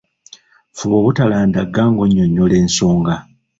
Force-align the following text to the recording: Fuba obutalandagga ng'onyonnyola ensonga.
Fuba 0.77 0.95
obutalandagga 0.99 1.81
ng'onyonnyola 1.89 2.55
ensonga. 2.63 3.15